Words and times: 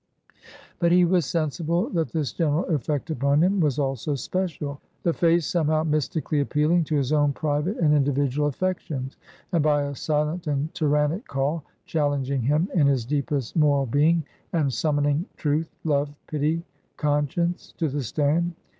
But 0.79 0.91
he 0.91 1.05
was 1.05 1.27
sensible 1.27 1.87
that 1.91 2.09
this 2.09 2.33
general 2.33 2.65
effect 2.65 3.11
upon 3.11 3.43
him, 3.43 3.59
was 3.59 3.77
also 3.77 4.15
special; 4.15 4.81
the 5.03 5.13
face 5.13 5.45
somehow 5.45 5.83
mystically 5.83 6.39
appealing 6.39 6.85
to 6.85 6.95
his 6.95 7.13
own 7.13 7.33
private 7.33 7.77
and 7.77 7.93
individual 7.93 8.47
affections; 8.47 9.15
and 9.51 9.61
by 9.61 9.83
a 9.83 9.93
silent 9.93 10.47
and 10.47 10.73
tyrannic 10.73 11.27
call, 11.27 11.63
challenging 11.85 12.41
him 12.41 12.67
in 12.73 12.87
his 12.87 13.05
deepest 13.05 13.55
moral 13.55 13.85
being, 13.85 14.23
and 14.53 14.73
summoning 14.73 15.27
Truth, 15.37 15.69
Love, 15.83 16.09
Pity, 16.25 16.63
Conscience, 16.97 17.71
to 17.77 17.87
the 17.87 18.01
stand. 18.01 18.53